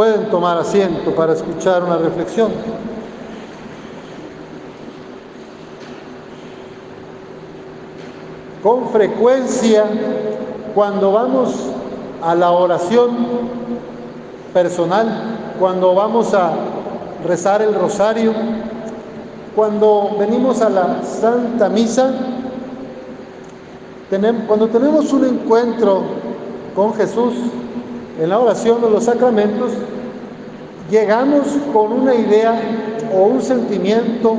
Pueden 0.00 0.30
tomar 0.30 0.56
asiento 0.56 1.14
para 1.14 1.34
escuchar 1.34 1.84
una 1.84 1.98
reflexión. 1.98 2.50
Con 8.62 8.88
frecuencia, 8.88 9.84
cuando 10.74 11.12
vamos 11.12 11.54
a 12.22 12.34
la 12.34 12.50
oración 12.50 13.10
personal, 14.54 15.36
cuando 15.58 15.94
vamos 15.94 16.32
a 16.32 16.50
rezar 17.26 17.60
el 17.60 17.74
rosario, 17.74 18.32
cuando 19.54 20.16
venimos 20.18 20.62
a 20.62 20.70
la 20.70 21.02
Santa 21.02 21.68
Misa, 21.68 22.10
cuando 24.48 24.66
tenemos 24.68 25.12
un 25.12 25.26
encuentro 25.26 26.00
con 26.74 26.94
Jesús 26.94 27.34
en 28.18 28.28
la 28.28 28.38
oración 28.38 28.80
de 28.82 28.90
los 28.90 29.04
sacramentos, 29.04 29.72
llegamos 30.90 31.46
con 31.72 31.92
una 31.92 32.14
idea 32.14 32.60
o 33.14 33.24
un 33.24 33.42
sentimiento 33.42 34.36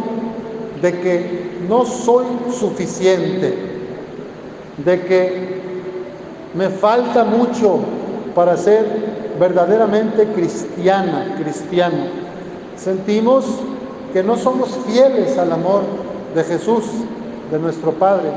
de 0.81 0.99
que 0.99 1.51
no 1.67 1.85
soy 1.85 2.25
suficiente, 2.51 3.55
de 4.83 5.01
que 5.01 5.61
me 6.53 6.69
falta 6.69 7.23
mucho 7.23 7.79
para 8.35 8.57
ser 8.57 8.85
verdaderamente 9.39 10.27
cristiana, 10.33 11.35
cristiano. 11.37 11.97
Sentimos 12.75 13.45
que 14.13 14.23
no 14.23 14.35
somos 14.35 14.69
fieles 14.87 15.37
al 15.37 15.51
amor 15.51 15.81
de 16.35 16.43
Jesús, 16.43 16.85
de 17.51 17.59
nuestro 17.59 17.91
Padre. 17.91 18.29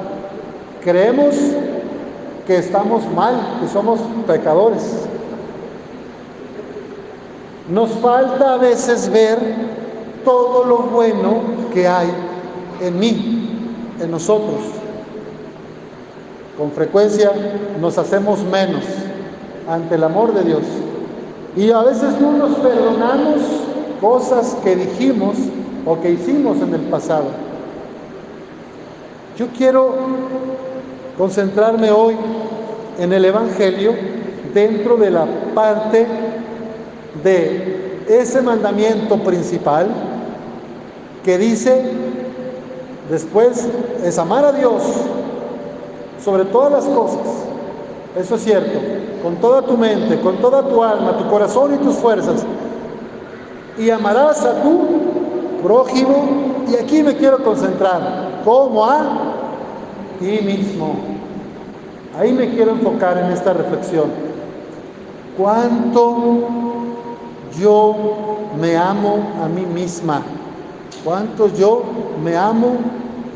Creemos 0.82 1.34
que 2.46 2.56
estamos 2.56 3.02
mal, 3.14 3.58
que 3.60 3.68
somos 3.68 4.00
pecadores. 4.26 5.06
Nos 7.68 7.90
falta 7.92 8.54
a 8.54 8.56
veces 8.58 9.10
ver 9.10 9.38
todo 10.24 10.64
lo 10.64 10.78
bueno 10.78 11.40
que 11.72 11.88
hay 11.88 12.10
en 12.80 12.98
mí, 12.98 13.48
en 14.00 14.10
nosotros. 14.10 14.60
Con 16.58 16.70
frecuencia 16.72 17.32
nos 17.80 17.96
hacemos 17.98 18.42
menos 18.44 18.84
ante 19.68 19.94
el 19.94 20.04
amor 20.04 20.34
de 20.34 20.42
Dios. 20.44 20.62
Y 21.56 21.70
a 21.70 21.82
veces 21.82 22.20
no 22.20 22.32
nos 22.32 22.58
perdonamos 22.58 23.40
cosas 24.00 24.56
que 24.62 24.76
dijimos 24.76 25.36
o 25.86 26.00
que 26.00 26.10
hicimos 26.10 26.58
en 26.60 26.74
el 26.74 26.82
pasado. 26.82 27.26
Yo 29.38 29.46
quiero 29.56 29.94
concentrarme 31.16 31.90
hoy 31.90 32.16
en 32.98 33.12
el 33.12 33.24
Evangelio 33.24 33.92
dentro 34.52 34.96
de 34.96 35.10
la 35.10 35.26
parte 35.54 36.06
de 37.24 38.04
ese 38.08 38.42
mandamiento 38.42 39.16
principal 39.24 39.88
que 41.24 41.38
dice 41.38 41.90
después 43.10 43.66
es 44.04 44.18
amar 44.18 44.44
a 44.44 44.52
Dios 44.52 44.82
sobre 46.22 46.44
todas 46.44 46.72
las 46.72 46.84
cosas. 46.84 47.20
Eso 48.16 48.36
es 48.36 48.44
cierto, 48.44 48.78
con 49.22 49.36
toda 49.36 49.62
tu 49.62 49.76
mente, 49.76 50.20
con 50.20 50.36
toda 50.36 50.68
tu 50.68 50.82
alma, 50.82 51.18
tu 51.18 51.28
corazón 51.28 51.74
y 51.74 51.78
tus 51.78 51.96
fuerzas. 51.96 52.44
Y 53.76 53.90
amarás 53.90 54.44
a 54.44 54.62
tu 54.62 54.80
prójimo, 55.62 56.64
y 56.70 56.76
aquí 56.76 57.02
me 57.02 57.16
quiero 57.16 57.42
concentrar, 57.42 58.42
como 58.44 58.84
a 58.84 59.02
ti 60.20 60.40
mismo. 60.44 60.94
Ahí 62.18 62.32
me 62.32 62.50
quiero 62.50 62.72
enfocar 62.72 63.18
en 63.18 63.32
esta 63.32 63.52
reflexión. 63.52 64.04
¿Cuánto 65.36 66.63
yo 67.58 67.94
me 68.60 68.76
amo 68.76 69.18
a 69.42 69.48
mí 69.48 69.62
misma? 69.62 70.22
¿Cuánto 71.04 71.48
yo 71.48 71.82
me 72.22 72.36
amo 72.36 72.76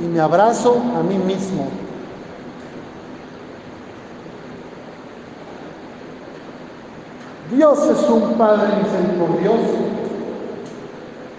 y 0.02 0.06
me 0.06 0.20
abrazo 0.20 0.76
a 0.98 1.02
mí 1.02 1.16
mismo? 1.16 1.66
Dios 7.54 7.78
es 7.86 8.08
un 8.08 8.34
Padre 8.34 8.68
misericordioso. 8.82 9.78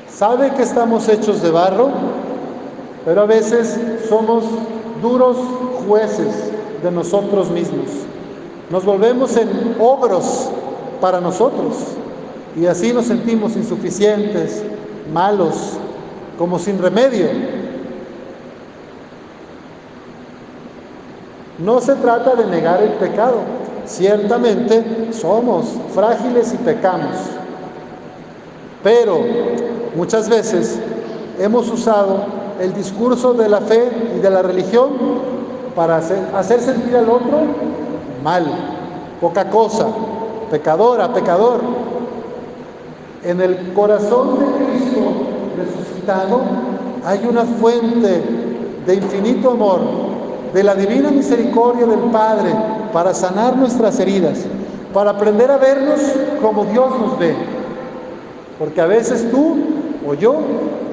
Sabe 0.09 0.51
que 0.53 0.63
estamos 0.63 1.07
hechos 1.07 1.41
de 1.41 1.51
barro, 1.51 1.90
pero 3.06 3.22
a 3.22 3.25
veces 3.25 3.79
somos 4.09 4.44
duros 5.01 5.38
jueces 5.88 6.51
de 6.84 6.91
nosotros 6.91 7.50
mismos. 7.50 7.88
Nos 8.69 8.84
volvemos 8.85 9.35
en 9.38 9.75
ogros 9.79 10.50
para 11.00 11.22
nosotros 11.22 11.75
y 12.55 12.65
así 12.65 12.93
nos 12.93 13.05
sentimos 13.05 13.55
insuficientes, 13.55 14.63
malos, 15.13 15.73
como 16.37 16.59
sin 16.59 16.81
remedio. 16.81 17.27
No 21.57 21.81
se 21.81 21.95
trata 21.95 22.35
de 22.35 22.45
negar 22.45 22.81
el 22.81 22.91
pecado, 22.93 23.41
Ciertamente 23.89 25.09
somos 25.11 25.65
frágiles 25.95 26.53
y 26.53 26.57
pecamos, 26.57 27.15
pero 28.83 29.19
muchas 29.95 30.29
veces 30.29 30.79
hemos 31.39 31.67
usado 31.71 32.19
el 32.59 32.71
discurso 32.75 33.33
de 33.33 33.49
la 33.49 33.61
fe 33.61 33.89
y 34.16 34.19
de 34.19 34.29
la 34.29 34.43
religión 34.43 34.91
para 35.75 35.97
hacer, 35.97 36.61
sentir 36.61 36.95
al 36.95 37.09
otro 37.09 37.39
mal, 38.23 38.45
poca 39.19 39.49
cosa, 39.49 39.87
pecadora, 40.51 41.11
pecador. 41.11 41.59
En 43.24 43.41
el 43.41 43.74
corazón 43.74 44.40
de 44.40 44.46
Cristo 44.46 45.02
resucitado 45.57 46.41
hay 47.06 47.25
una 47.30 47.44
fuente 47.44 48.24
de 48.85 48.96
infinito 48.96 49.52
amor, 49.52 49.81
de 50.53 50.63
la 50.63 50.74
divina 50.74 51.12
misericordia 51.12 51.85
del 51.85 52.12
Padre 52.12 52.53
para 52.94 53.13
sanar 53.13 53.56
nuestras 53.56 54.00
heridas, 54.00 54.40
para 54.94 55.12
aprender 55.12 55.52
a 55.52 55.58
vernos 55.58 56.00
como 56.41 56.66
Dios 56.66 56.90
nos 57.00 57.19
ve. 57.19 57.35
Porque 58.58 58.81
a 58.81 58.85
veces 58.85 59.29
tú 59.29 59.58
o 60.08 60.13
yo 60.13 60.38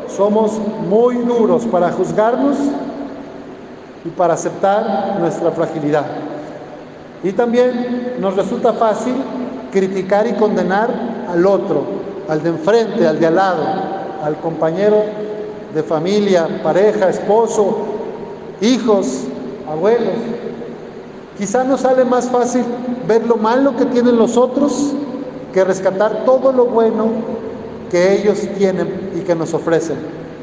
somos 0.08 0.60
muy 0.88 1.16
duros 1.16 1.64
para 1.64 1.92
juzgarnos 1.92 2.56
y 4.04 4.08
para 4.10 4.34
aceptar 4.34 5.16
nuestra 5.20 5.50
fragilidad. 5.52 6.04
Y 7.22 7.32
también 7.32 8.16
nos 8.20 8.36
resulta 8.36 8.72
fácil 8.72 9.14
criticar 9.72 10.26
y 10.26 10.34
condenar 10.34 10.90
al 11.28 11.44
otro, 11.46 11.82
al 12.28 12.42
de 12.42 12.48
enfrente, 12.50 13.06
al 13.06 13.18
de 13.18 13.26
al 13.26 13.34
lado, 13.34 13.64
al 14.22 14.36
compañero 14.38 15.02
de 15.74 15.82
familia, 15.82 16.48
pareja, 16.62 17.08
esposo, 17.08 17.76
hijos, 18.60 19.24
abuelos, 19.68 20.14
Quizá 21.38 21.64
nos 21.64 21.82
sale 21.82 22.04
más 22.04 22.30
fácil 22.30 22.64
ver 23.06 23.26
lo 23.26 23.36
malo 23.36 23.76
que 23.76 23.84
tienen 23.84 24.16
los 24.16 24.36
otros 24.38 24.92
que 25.52 25.64
rescatar 25.64 26.24
todo 26.24 26.50
lo 26.50 26.66
bueno 26.66 27.08
que 27.90 28.14
ellos 28.14 28.40
tienen 28.56 29.10
y 29.14 29.20
que 29.20 29.34
nos 29.34 29.52
ofrecen. 29.52 29.96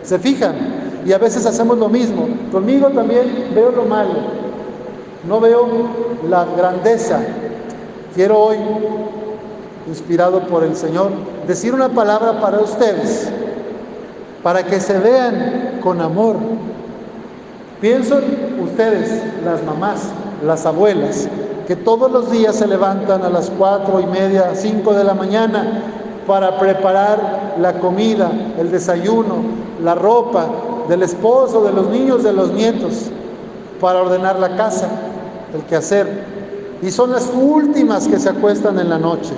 ¿Se 0.03 0.19
fijan? 0.19 0.55
Y 1.05 1.11
a 1.11 1.17
veces 1.17 1.45
hacemos 1.45 1.79
lo 1.79 1.89
mismo. 1.89 2.27
Conmigo 2.51 2.89
también 2.89 3.51
veo 3.55 3.71
lo 3.71 3.85
malo. 3.85 4.13
No 5.27 5.39
veo 5.39 5.67
la 6.29 6.45
grandeza. 6.55 7.21
Quiero 8.13 8.39
hoy, 8.39 8.57
inspirado 9.87 10.41
por 10.47 10.63
el 10.63 10.75
Señor, 10.75 11.11
decir 11.47 11.73
una 11.73 11.89
palabra 11.89 12.39
para 12.39 12.59
ustedes, 12.59 13.29
para 14.41 14.63
que 14.63 14.79
se 14.79 14.97
vean 14.99 15.79
con 15.81 16.01
amor. 16.01 16.37
Pienso 17.81 18.19
ustedes, 18.61 19.21
las 19.43 19.63
mamás, 19.63 20.03
las 20.45 20.65
abuelas, 20.65 21.27
que 21.67 21.75
todos 21.75 22.11
los 22.11 22.31
días 22.31 22.55
se 22.55 22.67
levantan 22.67 23.23
a 23.23 23.29
las 23.29 23.49
cuatro 23.49 23.99
y 23.99 24.05
media, 24.05 24.51
cinco 24.55 24.93
de 24.93 25.03
la 25.03 25.13
mañana 25.13 25.81
para 26.27 26.57
preparar 26.59 27.55
la 27.59 27.73
comida, 27.79 28.31
el 28.57 28.71
desayuno, 28.71 29.35
la 29.81 29.95
ropa 29.95 30.47
del 30.87 31.03
esposo, 31.03 31.63
de 31.63 31.73
los 31.73 31.87
niños, 31.89 32.23
de 32.23 32.33
los 32.33 32.51
nietos, 32.51 33.09
para 33.79 34.01
ordenar 34.01 34.39
la 34.39 34.55
casa, 34.55 34.87
el 35.53 35.63
quehacer. 35.63 36.23
Y 36.81 36.91
son 36.91 37.11
las 37.11 37.31
últimas 37.33 38.07
que 38.07 38.19
se 38.19 38.29
acuestan 38.29 38.79
en 38.79 38.89
la 38.89 38.97
noche, 38.97 39.33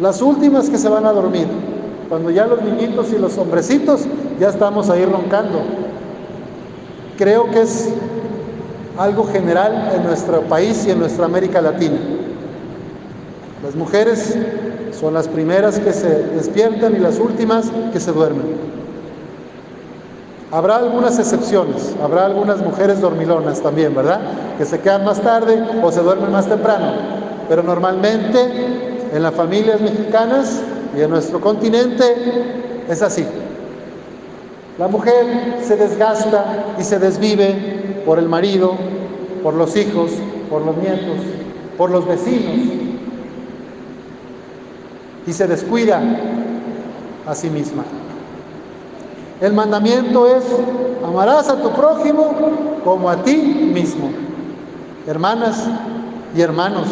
las 0.00 0.22
últimas 0.22 0.70
que 0.70 0.78
se 0.78 0.88
van 0.88 1.04
a 1.04 1.12
dormir, 1.12 1.46
cuando 2.08 2.30
ya 2.30 2.46
los 2.46 2.62
niñitos 2.62 3.12
y 3.12 3.18
los 3.18 3.36
hombrecitos 3.38 4.02
ya 4.38 4.48
estamos 4.48 4.88
ahí 4.90 5.04
roncando. 5.04 5.60
Creo 7.18 7.50
que 7.50 7.62
es 7.62 7.90
algo 8.98 9.24
general 9.24 9.92
en 9.94 10.04
nuestro 10.04 10.40
país 10.42 10.84
y 10.86 10.90
en 10.90 10.98
nuestra 10.98 11.26
América 11.26 11.60
Latina. 11.60 11.98
Las 13.62 13.76
mujeres 13.76 14.36
son 14.98 15.14
las 15.14 15.28
primeras 15.28 15.78
que 15.78 15.92
se 15.92 16.08
despiertan 16.08 16.96
y 16.96 16.98
las 16.98 17.18
últimas 17.18 17.70
que 17.92 18.00
se 18.00 18.10
duermen. 18.12 18.70
Habrá 20.50 20.76
algunas 20.76 21.18
excepciones, 21.18 21.94
habrá 22.02 22.26
algunas 22.26 22.60
mujeres 22.60 23.00
dormilonas 23.00 23.60
también, 23.60 23.94
¿verdad? 23.94 24.20
Que 24.58 24.64
se 24.64 24.80
quedan 24.80 25.04
más 25.04 25.20
tarde 25.20 25.62
o 25.82 25.92
se 25.92 26.00
duermen 26.00 26.32
más 26.32 26.46
temprano. 26.48 26.92
Pero 27.48 27.62
normalmente 27.62 28.89
en 29.12 29.22
las 29.22 29.34
familias 29.34 29.80
mexicanas 29.80 30.62
y 30.96 31.00
en 31.00 31.10
nuestro 31.10 31.40
continente 31.40 32.04
es 32.88 33.02
así. 33.02 33.24
La 34.78 34.88
mujer 34.88 35.58
se 35.62 35.76
desgasta 35.76 36.74
y 36.78 36.84
se 36.84 36.98
desvive 36.98 38.02
por 38.06 38.18
el 38.18 38.28
marido, 38.28 38.74
por 39.42 39.54
los 39.54 39.76
hijos, 39.76 40.10
por 40.48 40.62
los 40.62 40.76
nietos, 40.76 41.18
por 41.76 41.90
los 41.90 42.06
vecinos 42.06 42.80
y 45.26 45.32
se 45.32 45.46
descuida 45.46 46.00
a 47.26 47.34
sí 47.34 47.48
misma. 47.50 47.84
El 49.40 49.52
mandamiento 49.52 50.26
es, 50.26 50.44
amarás 51.06 51.48
a 51.48 51.62
tu 51.62 51.70
prójimo 51.70 52.34
como 52.84 53.08
a 53.08 53.22
ti 53.22 53.36
mismo. 53.36 54.10
Hermanas 55.06 55.66
y 56.36 56.40
hermanos, 56.40 56.88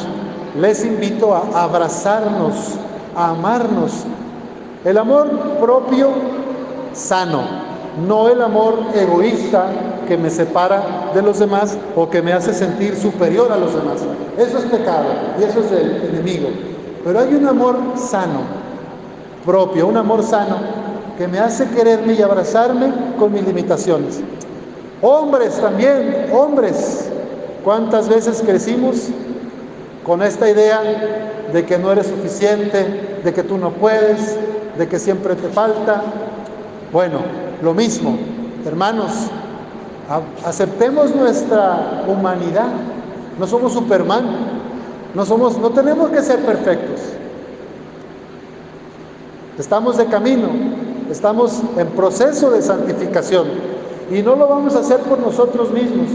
les 0.56 0.85
invito 0.85 1.35
a 1.35 1.65
abrazarnos, 1.65 2.75
a 3.15 3.31
amarnos. 3.31 4.05
El 4.85 4.99
amor 4.99 5.29
propio 5.61 6.11
sano, 6.93 7.43
no 8.06 8.29
el 8.29 8.41
amor 8.41 8.79
egoísta 8.95 9.67
que 10.06 10.17
me 10.17 10.31
separa 10.31 11.11
de 11.15 11.23
los 11.23 11.39
demás 11.39 11.77
o 11.95 12.09
que 12.09 12.23
me 12.23 12.33
hace 12.33 12.55
sentir 12.55 12.97
superior 12.97 13.53
a 13.53 13.59
los 13.59 13.75
demás. 13.75 14.00
Eso 14.39 14.59
es 14.59 14.65
pecado 14.65 15.06
y 15.39 15.45
eso 15.45 15.61
es 15.61 15.73
el 15.73 16.11
enemigo. 16.11 16.49
Pero 17.05 17.21
hay 17.21 17.35
un 17.35 17.47
amor 17.47 17.77
sano, 17.97 18.41
propio, 19.45 19.87
un 19.87 19.97
amor 19.97 20.23
sano 20.23 20.56
que 21.17 21.29
me 21.29 21.39
hace 21.39 21.69
quererme 21.71 22.15
y 22.15 22.23
abrazarme 22.23 22.93
con 23.19 23.33
mis 23.33 23.45
limitaciones. 23.47 24.21
Hombres 25.03 25.61
también, 25.61 26.29
hombres, 26.33 27.11
¿cuántas 27.65 28.09
veces 28.09 28.43
crecimos 28.45 29.09
con 30.08 30.22
esta 30.22 30.50
idea 30.50 30.81
de 31.52 31.66
que 31.66 31.76
no 31.78 31.93
eres 31.93 32.06
suficiente, 32.06 33.20
de 33.22 33.34
que 33.34 33.43
tú 33.43 33.58
no 33.58 33.72
puedes, 33.72 34.38
de 34.78 34.88
que 34.88 34.99
siempre 34.99 35.34
te 35.34 35.49
falta? 35.49 36.02
Bueno, 36.90 37.19
lo 37.62 37.75
mismo, 37.75 38.16
hermanos, 38.64 39.12
aceptemos 40.46 41.14
nuestra 41.14 42.05
humanidad. 42.08 42.69
No 43.38 43.46
somos 43.46 43.75
Superman, 43.75 44.25
no 45.14 45.26
somos, 45.26 45.58
no 45.58 45.69
tenemos 45.70 46.08
que 46.08 46.22
ser 46.22 46.40
perfectos. 46.40 47.00
Estamos 49.58 49.99
de 49.99 50.06
camino, 50.06 50.49
Estamos 51.11 51.62
en 51.78 51.87
proceso 51.88 52.50
de 52.50 52.61
santificación 52.61 53.46
y 54.11 54.20
no 54.20 54.37
lo 54.37 54.46
vamos 54.46 54.75
a 54.75 54.81
hacer 54.81 55.00
por 55.00 55.19
nosotros 55.19 55.70
mismos. 55.70 56.08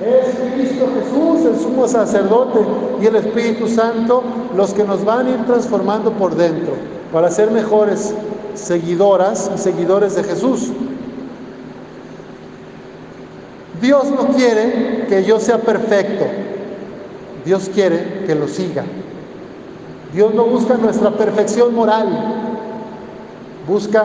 Es 0.00 0.54
Cristo 0.54 0.88
Jesús, 0.94 1.46
el 1.46 1.60
sumo 1.60 1.86
sacerdote 1.86 2.60
y 3.02 3.06
el 3.06 3.16
Espíritu 3.16 3.68
Santo 3.68 4.22
los 4.56 4.72
que 4.72 4.84
nos 4.84 5.04
van 5.04 5.26
a 5.26 5.30
ir 5.30 5.46
transformando 5.46 6.12
por 6.12 6.34
dentro 6.34 6.72
para 7.12 7.30
ser 7.30 7.50
mejores 7.50 8.14
seguidoras 8.54 9.50
y 9.54 9.58
seguidores 9.58 10.16
de 10.16 10.24
Jesús. 10.24 10.70
Dios 13.80 14.10
no 14.10 14.28
quiere 14.28 15.06
que 15.08 15.24
yo 15.24 15.38
sea 15.38 15.58
perfecto. 15.58 16.24
Dios 17.44 17.70
quiere 17.72 18.24
que 18.26 18.34
lo 18.34 18.48
siga. 18.48 18.84
Dios 20.14 20.34
no 20.34 20.44
busca 20.44 20.74
nuestra 20.74 21.10
perfección 21.10 21.74
moral 21.74 22.40
busca 23.70 24.04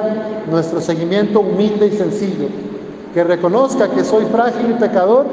nuestro 0.50 0.80
seguimiento 0.80 1.39
humilde 1.39 1.88
y 1.88 1.98
sencillo, 1.98 2.48
que 3.13 3.24
reconozca 3.24 3.89
que 3.89 4.03
soy 4.03 4.25
frágil 4.25 4.71
y 4.71 4.74
pecador 4.74 5.25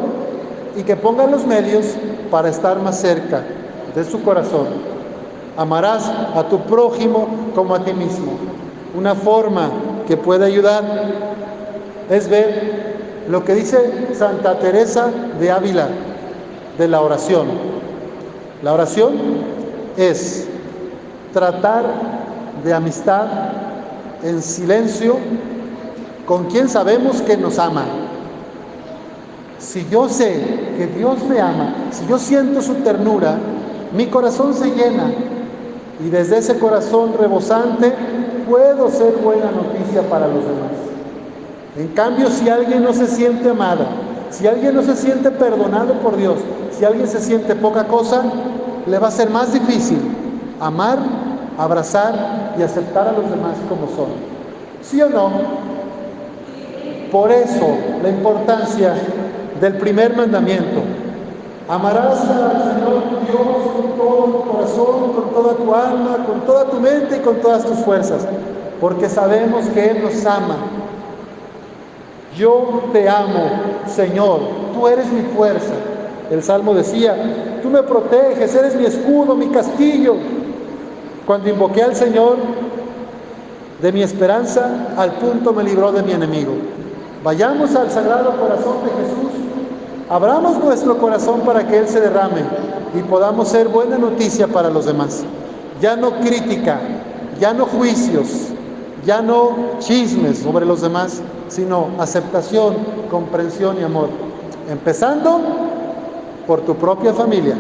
y 0.76 0.82
que 0.82 0.96
ponga 0.96 1.26
los 1.26 1.46
medios 1.46 1.86
para 2.30 2.48
estar 2.48 2.80
más 2.80 3.00
cerca 3.00 3.42
de 3.94 4.04
su 4.04 4.22
corazón. 4.22 4.66
Amarás 5.56 6.10
a 6.34 6.44
tu 6.48 6.60
prójimo 6.60 7.28
como 7.54 7.74
a 7.74 7.84
ti 7.84 7.92
mismo. 7.92 8.32
Una 8.96 9.14
forma 9.14 9.70
que 10.06 10.16
puede 10.16 10.46
ayudar 10.46 10.82
es 12.10 12.28
ver 12.28 12.96
lo 13.28 13.44
que 13.44 13.54
dice 13.54 14.14
Santa 14.14 14.58
Teresa 14.58 15.10
de 15.38 15.50
Ávila 15.50 15.88
de 16.78 16.88
la 16.88 17.00
oración. 17.00 17.46
La 18.62 18.72
oración 18.72 19.12
es 19.96 20.46
tratar 21.32 21.84
de 22.64 22.72
amistad 22.72 23.26
en 24.22 24.40
silencio 24.40 25.18
con 26.26 26.44
quien 26.44 26.68
sabemos 26.68 27.20
que 27.22 27.36
nos 27.36 27.58
ama. 27.58 27.84
Si 29.58 29.86
yo 29.90 30.08
sé 30.08 30.61
que 30.76 30.86
Dios 30.86 31.22
me 31.24 31.40
ama, 31.40 31.74
si 31.90 32.06
yo 32.06 32.18
siento 32.18 32.62
su 32.62 32.74
ternura, 32.76 33.36
mi 33.94 34.06
corazón 34.06 34.54
se 34.54 34.70
llena 34.70 35.12
y 36.04 36.08
desde 36.08 36.38
ese 36.38 36.58
corazón 36.58 37.12
rebosante 37.18 37.92
puedo 38.48 38.90
ser 38.90 39.14
buena 39.22 39.50
noticia 39.50 40.02
para 40.08 40.26
los 40.26 40.44
demás. 40.44 40.72
En 41.76 41.88
cambio, 41.88 42.28
si 42.28 42.48
alguien 42.48 42.82
no 42.82 42.92
se 42.92 43.06
siente 43.06 43.50
amada, 43.50 43.86
si 44.30 44.46
alguien 44.46 44.74
no 44.74 44.82
se 44.82 44.96
siente 44.96 45.30
perdonado 45.30 45.94
por 45.94 46.16
Dios, 46.16 46.36
si 46.76 46.84
alguien 46.84 47.06
se 47.06 47.20
siente 47.20 47.54
poca 47.54 47.84
cosa, 47.84 48.22
le 48.86 48.98
va 48.98 49.08
a 49.08 49.10
ser 49.10 49.30
más 49.30 49.52
difícil 49.52 49.98
amar 50.60 50.98
abrazar 51.58 52.54
y 52.58 52.62
aceptar 52.62 53.08
a 53.08 53.12
los 53.12 53.28
demás 53.30 53.56
como 53.68 53.86
son. 53.88 54.10
¿Sí 54.82 55.00
o 55.02 55.08
no? 55.08 55.30
Por 57.10 57.30
eso 57.30 57.76
la 58.02 58.08
importancia 58.08 58.94
del 59.62 59.74
primer 59.74 60.16
mandamiento. 60.16 60.82
Amarás 61.68 62.20
al 62.22 62.74
Señor 62.74 63.04
tu 63.04 63.30
Dios 63.30 63.46
con 63.76 63.96
todo 63.96 64.24
tu 64.24 64.50
corazón, 64.50 65.12
con 65.12 65.30
toda 65.30 65.54
tu 65.54 65.72
alma, 65.72 66.26
con 66.26 66.40
toda 66.40 66.64
tu 66.64 66.80
mente 66.80 67.18
y 67.18 67.20
con 67.20 67.36
todas 67.36 67.64
tus 67.64 67.78
fuerzas, 67.78 68.26
porque 68.80 69.08
sabemos 69.08 69.66
que 69.68 69.90
Él 69.90 70.02
nos 70.02 70.26
ama. 70.26 70.56
Yo 72.36 72.82
te 72.92 73.08
amo, 73.08 73.50
Señor, 73.86 74.40
tú 74.74 74.88
eres 74.88 75.06
mi 75.12 75.22
fuerza. 75.32 75.74
El 76.28 76.42
Salmo 76.42 76.74
decía, 76.74 77.14
tú 77.62 77.70
me 77.70 77.84
proteges, 77.84 78.52
eres 78.56 78.74
mi 78.74 78.86
escudo, 78.86 79.36
mi 79.36 79.46
castillo, 79.46 80.16
cuando 81.24 81.48
invoqué 81.48 81.84
al 81.84 81.94
Señor 81.94 82.38
de 83.80 83.92
mi 83.92 84.02
esperanza, 84.02 84.88
al 84.96 85.12
punto 85.12 85.52
me 85.52 85.62
libró 85.62 85.92
de 85.92 86.02
mi 86.02 86.10
enemigo. 86.10 86.52
Vayamos 87.22 87.76
al 87.76 87.88
Sagrado 87.92 88.32
Corazón 88.36 88.78
de 88.84 88.90
Jesús, 88.90 89.41
abramos 90.12 90.58
nuestro 90.58 90.98
corazón 90.98 91.40
para 91.40 91.66
que 91.66 91.78
Él 91.78 91.88
se 91.88 91.98
derrame 91.98 92.42
y 92.94 93.02
podamos 93.02 93.48
ser 93.48 93.68
buena 93.68 93.96
noticia 93.96 94.46
para 94.46 94.68
los 94.68 94.84
demás. 94.84 95.24
Ya 95.80 95.96
no 95.96 96.20
crítica, 96.20 96.78
ya 97.40 97.54
no 97.54 97.64
juicios, 97.64 98.48
ya 99.06 99.22
no 99.22 99.56
chismes 99.78 100.40
sobre 100.40 100.66
los 100.66 100.82
demás, 100.82 101.22
sino 101.48 101.88
aceptación, 101.98 102.74
comprensión 103.10 103.80
y 103.80 103.84
amor. 103.84 104.10
Empezando 104.70 105.40
por 106.46 106.60
tu 106.60 106.76
propia 106.76 107.14
familia, 107.14 107.54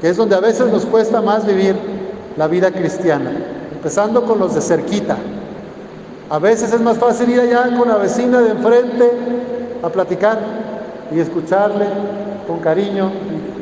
que 0.00 0.08
es 0.08 0.16
donde 0.16 0.34
a 0.34 0.40
veces 0.40 0.72
nos 0.72 0.84
cuesta 0.86 1.22
más 1.22 1.46
vivir 1.46 1.76
la 2.36 2.48
vida 2.48 2.72
cristiana, 2.72 3.30
empezando 3.72 4.24
con 4.24 4.40
los 4.40 4.56
de 4.56 4.60
cerquita. 4.60 5.16
A 6.30 6.40
veces 6.40 6.72
es 6.72 6.80
más 6.80 6.98
fácil 6.98 7.30
ir 7.30 7.40
allá 7.40 7.78
con 7.78 7.88
la 7.88 7.96
vecina 7.96 8.40
de 8.40 8.50
enfrente 8.50 9.12
a 9.84 9.88
platicar 9.88 10.65
y 11.14 11.20
escucharle 11.20 11.86
con 12.46 12.58
cariño 12.58 13.10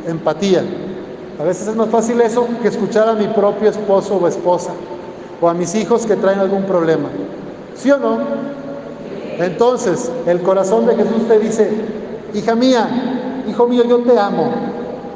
y 0.06 0.10
empatía. 0.10 0.62
A 1.40 1.44
veces 1.44 1.68
es 1.68 1.76
más 1.76 1.88
fácil 1.88 2.20
eso 2.20 2.46
que 2.62 2.68
escuchar 2.68 3.08
a 3.08 3.14
mi 3.14 3.26
propio 3.28 3.70
esposo 3.70 4.16
o 4.16 4.28
esposa 4.28 4.70
o 5.40 5.48
a 5.48 5.54
mis 5.54 5.74
hijos 5.74 6.06
que 6.06 6.16
traen 6.16 6.38
algún 6.38 6.64
problema. 6.64 7.08
¿Sí 7.74 7.90
o 7.90 7.98
no? 7.98 8.18
Entonces, 9.38 10.10
el 10.26 10.40
corazón 10.42 10.86
de 10.86 10.94
Jesús 10.94 11.26
te 11.26 11.38
dice, 11.38 11.70
hija 12.34 12.54
mía, 12.54 13.42
hijo 13.48 13.66
mío, 13.66 13.82
yo 13.84 13.98
te 13.98 14.16
amo, 14.16 14.52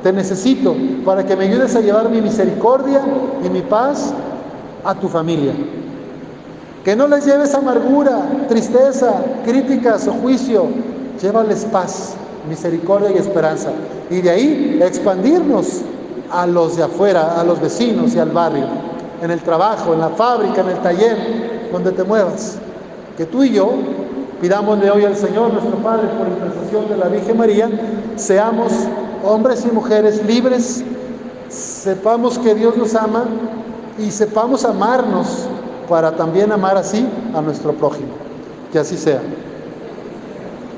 te 0.03 0.13
necesito 0.13 0.75
para 1.05 1.25
que 1.25 1.37
me 1.37 1.45
ayudes 1.45 1.77
a 1.77 1.81
llevar 1.81 2.09
mi 2.09 2.21
misericordia 2.21 3.01
y 3.45 3.49
mi 3.49 3.63
paz 3.63 4.13
a 4.85 4.95
tu 4.95 5.09
familia. 5.09 5.53
Que 6.85 6.97
no 6.97 7.07
les 7.07 7.27
lleves 7.27 7.55
amargura, 7.55 8.19
tristeza, 8.49 9.23
críticas 9.45 10.09
o 10.09 10.13
juicio. 10.13 10.67
Llévales 11.21 11.65
paz, 11.65 12.15
misericordia 12.49 13.11
y 13.11 13.19
esperanza. 13.19 13.71
Y 14.11 14.21
de 14.21 14.31
ahí 14.31 14.81
expandirnos 14.83 15.83
a 16.31 16.47
los 16.47 16.77
de 16.77 16.85
afuera, 16.85 17.41
a 17.41 17.45
los 17.45 17.61
vecinos 17.61 18.15
y 18.15 18.19
al 18.19 18.31
barrio, 18.31 18.67
en 19.23 19.31
el 19.31 19.41
trabajo, 19.41 19.95
en 19.95 20.01
la 20.01 20.11
fábrica, 20.11 20.61
en 20.61 20.69
el 20.69 20.79
taller, 20.79 21.69
donde 21.73 21.93
te 21.93 22.05
muevas. 22.05 22.59
Que 23.17 23.25
tú 23.25 23.43
y 23.43 23.51
yo 23.53 23.73
pidámosle 24.41 24.91
hoy 24.91 25.05
al 25.05 25.17
Señor, 25.17 25.53
nuestro 25.53 25.77
Padre, 25.79 26.09
por 26.17 26.29
intercesión 26.29 26.89
de 26.89 26.97
la 26.97 27.09
Virgen 27.09 27.37
María, 27.37 27.69
seamos 28.17 28.73
hombres 29.25 29.65
y 29.65 29.75
mujeres 29.75 30.25
libres, 30.25 30.85
sepamos 31.49 32.39
que 32.39 32.55
Dios 32.55 32.77
nos 32.77 32.95
ama 32.95 33.25
y 33.99 34.11
sepamos 34.11 34.65
amarnos 34.65 35.49
para 35.89 36.13
también 36.13 36.53
amar 36.53 36.77
así 36.77 37.07
a 37.35 37.41
nuestro 37.41 37.73
prójimo. 37.73 38.13
Que 38.73 38.79
así 38.79 38.97
sea. 38.97 39.21